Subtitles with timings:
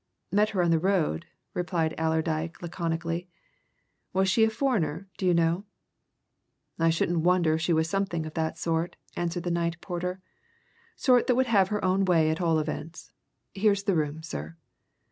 [0.31, 3.29] "Met her on the road," replied Allerdyke laconically.
[4.13, 5.63] "Was she a foreigner, do you know?"
[6.79, 10.19] "I shouldn't wonder if she was something of that sort," answered the night porter.
[10.95, 13.11] "Sort that would have her own way at all events.
[13.53, 14.57] Here's the room, sir."